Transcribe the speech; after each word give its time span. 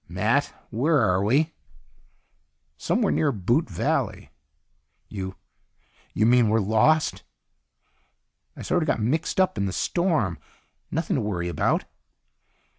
"Matt, 0.09 0.51
where 0.71 0.97
are 0.97 1.23
we?" 1.23 1.53
"Somewhere 2.75 3.11
near 3.11 3.31
Boot 3.31 3.69
Valley." 3.69 4.31
"You... 5.09 5.35
you 6.11 6.25
mean 6.25 6.49
we're 6.49 6.59
lost?" 6.59 7.21
"I 8.57 8.63
sort 8.63 8.81
of 8.81 8.87
got 8.87 8.99
mixed 8.99 9.39
up 9.39 9.59
in 9.59 9.67
the 9.67 9.71
storm. 9.71 10.39
Nothing 10.89 11.17
to 11.17 11.21
worry 11.21 11.49
about." 11.49 11.85